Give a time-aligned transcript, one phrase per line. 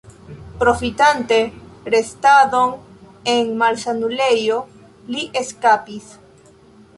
[0.61, 1.35] Profitante
[1.95, 2.73] restadon
[3.35, 4.57] en malsanulejo,
[5.13, 6.11] li eskapis.